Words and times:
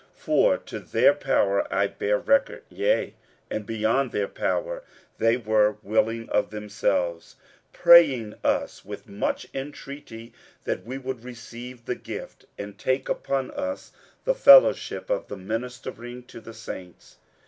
47:008:003 0.17 0.19
For 0.25 0.57
to 0.57 0.79
their 0.79 1.13
power, 1.13 1.71
I 1.71 1.85
bear 1.85 2.17
record, 2.17 2.63
yea, 2.69 3.13
and 3.51 3.67
beyond 3.67 4.11
their 4.11 4.27
power 4.27 4.81
they 5.19 5.37
were 5.37 5.75
willing 5.83 6.27
of 6.29 6.49
themselves; 6.49 7.35
47:008:004 7.75 7.83
Praying 7.83 8.33
us 8.43 8.83
with 8.83 9.07
much 9.07 9.45
intreaty 9.53 10.33
that 10.63 10.83
we 10.83 10.97
would 10.97 11.23
receive 11.23 11.85
the 11.85 11.93
gift, 11.93 12.45
and 12.57 12.79
take 12.79 13.09
upon 13.09 13.51
us 13.51 13.91
the 14.25 14.33
fellowship 14.33 15.11
of 15.11 15.27
the 15.27 15.37
ministering 15.37 16.23
to 16.23 16.41
the 16.41 16.55
saints. 16.55 17.17